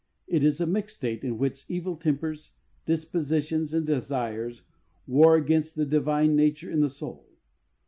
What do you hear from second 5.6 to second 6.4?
the divine